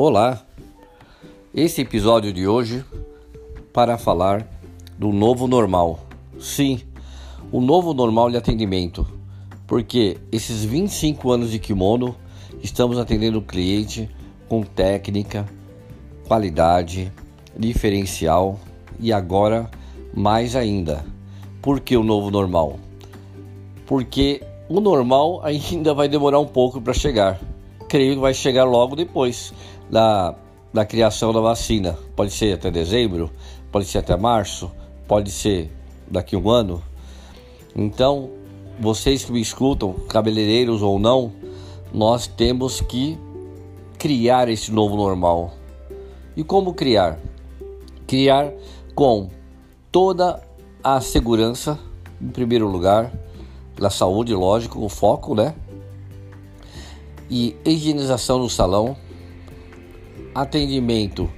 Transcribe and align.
Olá, 0.00 0.46
esse 1.52 1.80
episódio 1.80 2.32
de 2.32 2.46
hoje 2.46 2.84
para 3.72 3.98
falar 3.98 4.46
do 4.96 5.08
novo 5.08 5.48
normal. 5.48 5.98
Sim, 6.38 6.78
o 7.50 7.60
novo 7.60 7.92
normal 7.92 8.30
de 8.30 8.36
atendimento, 8.36 9.04
porque 9.66 10.16
esses 10.30 10.62
25 10.62 11.32
anos 11.32 11.50
de 11.50 11.58
kimono 11.58 12.14
estamos 12.62 12.96
atendendo 12.96 13.40
o 13.40 13.42
cliente 13.42 14.08
com 14.48 14.62
técnica, 14.62 15.44
qualidade, 16.28 17.12
diferencial 17.58 18.56
e 19.00 19.12
agora 19.12 19.68
mais 20.14 20.54
ainda. 20.54 21.04
Por 21.60 21.80
que 21.80 21.96
o 21.96 22.04
novo 22.04 22.30
normal? 22.30 22.78
Porque 23.84 24.44
o 24.68 24.78
normal 24.78 25.40
ainda 25.42 25.92
vai 25.92 26.08
demorar 26.08 26.38
um 26.38 26.46
pouco 26.46 26.80
para 26.80 26.94
chegar. 26.94 27.40
Creio 27.88 28.14
que 28.14 28.20
vai 28.20 28.34
chegar 28.34 28.62
logo 28.62 28.94
depois 28.94 29.52
da, 29.90 30.34
da 30.72 30.84
criação 30.84 31.32
da 31.32 31.40
vacina. 31.40 31.98
Pode 32.14 32.30
ser 32.32 32.54
até 32.54 32.70
dezembro, 32.70 33.30
pode 33.70 33.86
ser 33.86 33.98
até 33.98 34.16
março, 34.16 34.70
pode 35.06 35.30
ser 35.30 35.70
daqui 36.10 36.36
a 36.36 36.38
um 36.38 36.50
ano. 36.50 36.82
Então, 37.74 38.30
vocês 38.78 39.24
que 39.24 39.32
me 39.32 39.40
escutam, 39.40 39.92
cabeleireiros 40.08 40.82
ou 40.82 40.98
não, 40.98 41.32
nós 41.92 42.26
temos 42.26 42.80
que 42.80 43.18
criar 43.98 44.48
esse 44.48 44.70
novo 44.70 44.96
normal. 44.96 45.52
E 46.36 46.44
como 46.44 46.74
criar? 46.74 47.18
Criar 48.06 48.52
com 48.94 49.28
toda 49.90 50.42
a 50.82 51.00
segurança, 51.00 51.78
em 52.20 52.28
primeiro 52.28 52.68
lugar, 52.68 53.12
da 53.76 53.90
saúde, 53.90 54.34
lógico, 54.34 54.84
o 54.84 54.88
foco, 54.88 55.34
né? 55.34 55.54
E 57.30 57.56
higienização 57.64 58.38
no 58.38 58.48
salão, 58.48 58.96
atendimento 60.40 61.28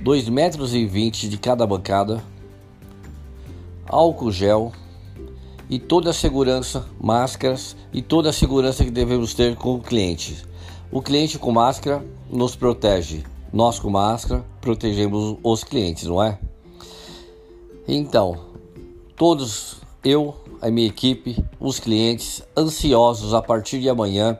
2 0.00 0.28
metros 0.28 0.74
e 0.74 0.84
20 0.84 1.28
de 1.28 1.38
cada 1.38 1.64
bancada, 1.64 2.22
álcool 3.86 4.32
gel 4.32 4.72
e 5.70 5.78
toda 5.78 6.10
a 6.10 6.12
segurança, 6.12 6.84
máscaras 7.00 7.76
e 7.92 8.02
toda 8.02 8.30
a 8.30 8.32
segurança 8.32 8.84
que 8.84 8.90
devemos 8.90 9.32
ter 9.32 9.54
com 9.54 9.74
o 9.74 9.80
cliente. 9.80 10.44
O 10.90 11.00
cliente 11.00 11.38
com 11.38 11.52
máscara 11.52 12.04
nos 12.30 12.56
protege, 12.56 13.22
nós 13.52 13.78
com 13.78 13.90
máscara 13.90 14.44
protegemos 14.60 15.36
os 15.42 15.62
clientes, 15.62 16.04
não 16.04 16.20
é? 16.20 16.38
Então, 17.86 18.40
todos 19.16 19.76
eu, 20.02 20.34
a 20.60 20.68
minha 20.68 20.88
equipe, 20.88 21.44
os 21.60 21.78
clientes 21.78 22.42
ansiosos 22.56 23.34
a 23.34 23.40
partir 23.40 23.80
de 23.80 23.88
amanhã 23.88 24.36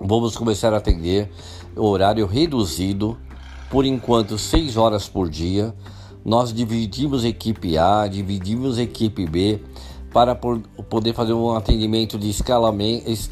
vamos 0.00 0.36
começar 0.36 0.72
a 0.72 0.76
atender 0.76 1.30
horário 1.76 2.26
reduzido 2.26 3.18
por 3.74 3.84
enquanto 3.84 4.38
6 4.38 4.76
horas 4.76 5.08
por 5.08 5.28
dia. 5.28 5.74
Nós 6.24 6.54
dividimos 6.54 7.24
equipe 7.24 7.76
A, 7.76 8.06
dividimos 8.06 8.78
equipe 8.78 9.26
B 9.26 9.60
para 10.12 10.32
poder 10.36 11.12
fazer 11.12 11.32
um 11.32 11.56
atendimento 11.56 12.16
de 12.16 12.30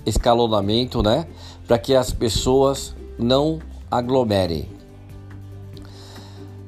escalonamento, 0.04 1.00
né? 1.00 1.28
Para 1.64 1.78
que 1.78 1.94
as 1.94 2.10
pessoas 2.12 2.92
não 3.16 3.60
aglomerem. 3.88 4.68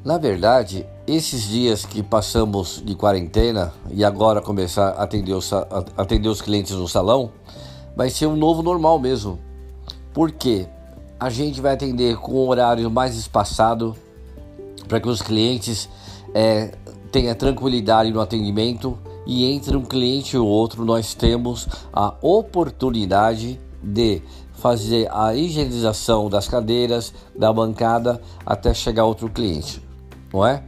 Na 0.04 0.18
verdade, 0.18 0.86
esses 1.04 1.42
dias 1.42 1.84
que 1.84 2.00
passamos 2.00 2.80
de 2.86 2.94
quarentena 2.94 3.72
e 3.90 4.04
agora 4.04 4.40
começar 4.40 4.90
a 4.90 5.02
atender 5.02 5.32
os, 5.32 5.52
atender 5.96 6.28
os 6.28 6.40
clientes 6.40 6.76
no 6.76 6.86
salão, 6.86 7.32
vai 7.96 8.08
ser 8.08 8.26
um 8.26 8.36
novo 8.36 8.62
normal 8.62 9.00
mesmo. 9.00 9.36
Por 10.12 10.30
quê? 10.30 10.68
A 11.24 11.30
gente 11.30 11.58
vai 11.58 11.72
atender 11.72 12.18
com 12.18 12.32
um 12.32 12.48
horário 12.48 12.90
mais 12.90 13.16
espaçado 13.16 13.96
para 14.86 15.00
que 15.00 15.08
os 15.08 15.22
clientes 15.22 15.88
é, 16.34 16.74
tenham 17.10 17.34
tranquilidade 17.34 18.10
no 18.10 18.20
atendimento 18.20 18.98
e 19.26 19.50
entre 19.50 19.74
um 19.74 19.86
cliente 19.86 20.36
ou 20.36 20.46
outro 20.46 20.84
nós 20.84 21.14
temos 21.14 21.66
a 21.90 22.12
oportunidade 22.20 23.58
de 23.82 24.20
fazer 24.52 25.08
a 25.10 25.34
higienização 25.34 26.28
das 26.28 26.46
cadeiras, 26.46 27.10
da 27.34 27.50
bancada 27.50 28.20
até 28.44 28.74
chegar 28.74 29.06
outro 29.06 29.30
cliente, 29.30 29.82
não 30.30 30.46
é? 30.46 30.62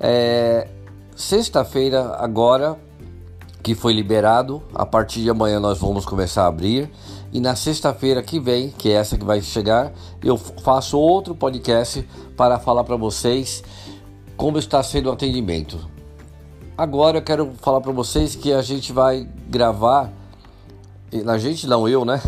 é 0.00 0.68
Sexta-feira 1.14 2.16
agora 2.18 2.78
que 3.64 3.74
foi 3.74 3.94
liberado, 3.94 4.62
a 4.74 4.84
partir 4.84 5.22
de 5.22 5.30
amanhã 5.30 5.58
nós 5.58 5.78
vamos 5.78 6.04
começar 6.04 6.42
a 6.42 6.48
abrir 6.48 6.90
e 7.32 7.40
na 7.40 7.56
sexta-feira 7.56 8.22
que 8.22 8.38
vem, 8.38 8.68
que 8.68 8.90
é 8.90 8.92
essa 8.92 9.16
que 9.16 9.24
vai 9.24 9.40
chegar, 9.40 9.90
eu 10.22 10.36
faço 10.36 10.98
outro 10.98 11.34
podcast 11.34 12.06
para 12.36 12.58
falar 12.58 12.84
para 12.84 12.94
vocês 12.94 13.64
como 14.36 14.58
está 14.58 14.82
sendo 14.82 15.08
o 15.08 15.12
atendimento. 15.12 15.80
Agora 16.76 17.18
eu 17.18 17.22
quero 17.22 17.54
falar 17.62 17.80
para 17.80 17.90
vocês 17.90 18.36
que 18.36 18.52
a 18.52 18.60
gente 18.60 18.92
vai 18.92 19.26
gravar, 19.48 20.12
a 21.26 21.38
gente 21.38 21.66
não 21.66 21.88
eu, 21.88 22.04
né? 22.04 22.20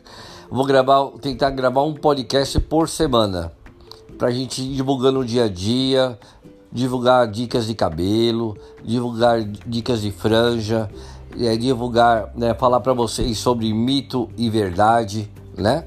Vou 0.50 0.66
gravar, 0.66 1.06
tentar 1.22 1.48
gravar 1.50 1.84
um 1.84 1.94
podcast 1.94 2.60
por 2.60 2.86
semana 2.86 3.50
para 4.18 4.28
a 4.28 4.30
gente 4.30 4.60
ir 4.60 4.74
divulgando 4.74 5.20
o 5.20 5.24
dia 5.24 5.44
a 5.44 5.48
dia, 5.48 6.18
divulgar 6.72 7.28
dicas 7.28 7.66
de 7.66 7.74
cabelo, 7.74 8.56
divulgar 8.82 9.42
dicas 9.42 10.00
de 10.00 10.10
franja, 10.10 10.90
é, 11.38 11.56
divulgar, 11.56 12.32
né, 12.34 12.54
falar 12.54 12.80
para 12.80 12.92
vocês 12.92 13.38
sobre 13.38 13.72
mito 13.72 14.28
e 14.36 14.48
verdade, 14.48 15.30
né? 15.56 15.84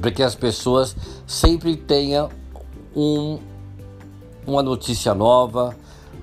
Para 0.00 0.10
que 0.10 0.22
as 0.22 0.34
pessoas 0.34 0.94
sempre 1.26 1.76
tenham 1.76 2.28
um, 2.94 3.38
uma 4.46 4.62
notícia 4.62 5.14
nova, 5.14 5.74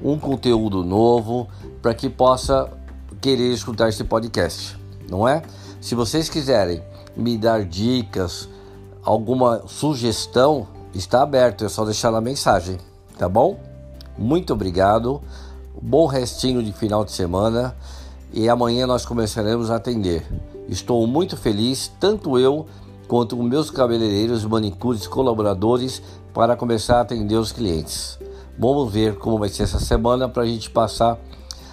um 0.03 0.18
conteúdo 0.18 0.84
novo, 0.84 1.48
para 1.81 1.94
que 1.94 2.09
possa 2.09 2.69
querer 3.19 3.52
escutar 3.53 3.90
esse 3.90 4.03
podcast, 4.03 4.78
não 5.09 5.28
é? 5.28 5.42
Se 5.80 5.96
vocês 5.96 6.30
quiserem 6.30 6.81
me 7.16 7.38
dar 7.38 7.66
dicas, 7.66 8.48
alguma 9.03 9.63
sugestão, 9.68 10.68
está 10.94 11.24
aberto, 11.24 11.66
é 11.66 11.69
só 11.69 11.86
deixar 11.86 12.12
na 12.12 12.22
mensagem, 12.22 12.78
tá 13.18 13.28
bom? 13.28 13.71
Muito 14.22 14.54
obrigado, 14.54 15.20
bom 15.82 16.06
restinho 16.06 16.62
de 16.62 16.72
final 16.72 17.04
de 17.04 17.12
semana 17.12 17.76
e 18.32 18.48
amanhã 18.48 18.86
nós 18.86 19.04
começaremos 19.04 19.72
a 19.72 19.78
atender. 19.78 20.24
Estou 20.70 21.08
muito 21.08 21.36
feliz, 21.36 21.92
tanto 22.00 22.38
eu 22.38 22.68
quanto 23.08 23.36
os 23.36 23.44
meus 23.44 23.72
cabeleireiros, 23.72 24.46
manicures, 24.46 25.08
colaboradores, 25.08 26.04
para 26.36 26.56
começar 26.56 27.00
a 27.00 27.02
atender 27.02 27.36
os 27.36 27.52
clientes. 27.52 28.20
Vamos 28.60 28.94
ver 28.94 29.16
como 29.18 29.40
vai 29.40 29.50
ser 29.50 29.64
essa 29.64 29.80
semana 29.80 30.30
para 30.30 30.44
a 30.44 30.46
gente 30.46 30.70
passar 30.70 31.18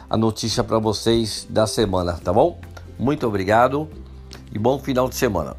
a 0.09 0.17
notícia 0.17 0.65
para 0.65 0.79
vocês 0.79 1.47
da 1.51 1.67
semana, 1.67 2.15
tá 2.15 2.33
bom? 2.33 2.59
Muito 2.99 3.27
obrigado 3.27 3.87
e 4.51 4.59
bom 4.59 4.79
final 4.79 5.07
de 5.07 5.17
semana. 5.17 5.55